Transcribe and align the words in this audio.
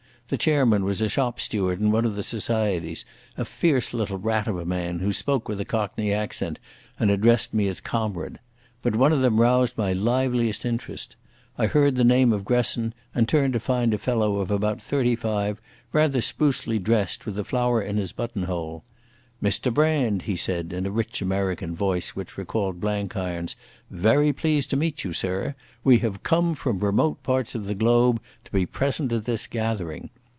The 0.31 0.37
chairman 0.37 0.85
was 0.85 1.01
a 1.01 1.09
shop 1.09 1.41
steward 1.41 1.81
in 1.81 1.91
one 1.91 2.05
of 2.05 2.15
the 2.15 2.23
Societies, 2.23 3.03
a 3.35 3.43
fierce 3.43 3.93
little 3.93 4.17
rat 4.17 4.47
of 4.47 4.57
a 4.57 4.63
man, 4.65 4.99
who 4.99 5.11
spoke 5.11 5.49
with 5.49 5.59
a 5.59 5.65
cockney 5.65 6.13
accent 6.13 6.57
and 6.97 7.11
addressed 7.11 7.53
me 7.53 7.67
as 7.67 7.81
"Comrade". 7.81 8.39
But 8.81 8.95
one 8.95 9.11
of 9.11 9.19
them 9.19 9.41
roused 9.41 9.77
my 9.77 9.91
liveliest 9.91 10.63
interest. 10.63 11.17
I 11.57 11.65
heard 11.67 11.97
the 11.97 12.05
name 12.05 12.31
of 12.31 12.45
Gresson, 12.45 12.93
and 13.13 13.27
turned 13.27 13.51
to 13.51 13.59
find 13.59 13.93
a 13.93 13.97
fellow 13.97 14.37
of 14.37 14.51
about 14.51 14.81
thirty 14.81 15.17
five, 15.17 15.59
rather 15.91 16.21
sprucely 16.21 16.79
dressed, 16.79 17.25
with 17.25 17.37
a 17.37 17.43
flower 17.43 17.81
in 17.81 17.97
his 17.97 18.13
buttonhole. 18.13 18.85
"Mr 19.43 19.73
Brand," 19.73 20.21
he 20.21 20.37
said, 20.37 20.71
in 20.71 20.85
a 20.85 20.91
rich 20.91 21.21
American 21.21 21.75
voice 21.75 22.11
which 22.15 22.37
recalled 22.37 22.79
Blenkiron's. 22.79 23.57
"Very 23.89 24.31
pleased 24.31 24.69
to 24.69 24.77
meet 24.77 25.03
you, 25.03 25.11
sir. 25.11 25.55
We 25.83 25.97
have 25.97 26.23
come 26.23 26.55
from 26.55 26.79
remote 26.79 27.21
parts 27.21 27.53
of 27.53 27.65
the 27.65 27.75
globe 27.75 28.21
to 28.45 28.51
be 28.53 28.65
present 28.65 29.11
at 29.11 29.25
this 29.25 29.45
gathering." 29.45 30.09